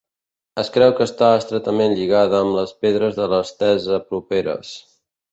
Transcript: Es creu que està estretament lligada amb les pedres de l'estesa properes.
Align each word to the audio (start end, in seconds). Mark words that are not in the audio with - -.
Es 0.59 0.69
creu 0.75 0.93
que 0.99 1.03
està 1.09 1.27
estretament 1.41 1.93
lligada 1.99 2.39
amb 2.45 2.55
les 2.59 2.73
pedres 2.85 3.19
de 3.19 3.27
l'estesa 3.35 4.01
properes. 4.13 4.73